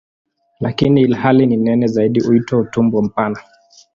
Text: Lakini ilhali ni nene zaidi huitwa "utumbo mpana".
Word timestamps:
Lakini 0.59 1.01
ilhali 1.01 1.45
ni 1.45 1.57
nene 1.57 1.87
zaidi 1.87 2.19
huitwa 2.19 2.59
"utumbo 2.59 3.01
mpana". 3.01 3.39